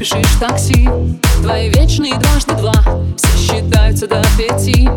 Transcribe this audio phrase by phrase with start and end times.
[0.00, 0.88] спешишь такси.
[1.42, 2.72] Твои вечные дважды два
[3.16, 4.88] Все считаются до пяти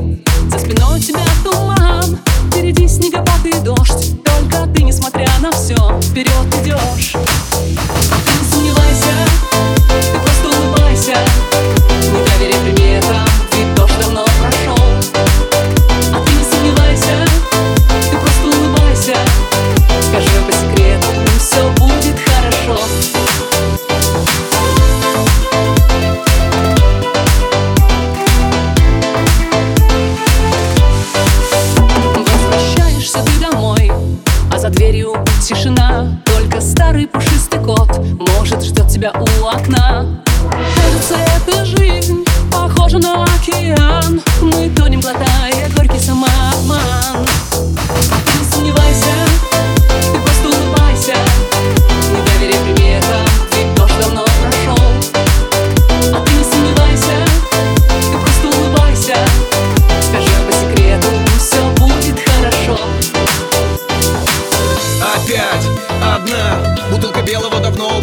[36.74, 38.00] старый пушистый кот,
[38.38, 39.83] может, ждет тебя у окна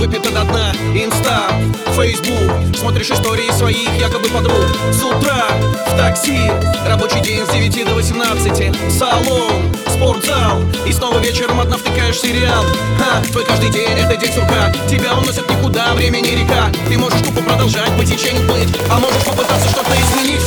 [0.00, 1.52] выпита до дна Инста,
[1.94, 4.56] Фейсбук Смотришь истории своих якобы подруг.
[4.92, 5.46] С утра
[5.86, 6.50] в такси.
[6.86, 10.62] Рабочий день с 9 до 18 Салон, спортзал.
[10.86, 12.64] И снова вечером одна втыкаешь сериал.
[12.98, 14.72] Ха, твой каждый день это день сурка.
[14.88, 16.70] Тебя уносят никуда, время не река.
[16.88, 20.40] Ты можешь тупо продолжать по течению плыть А можешь попытаться что-то изменить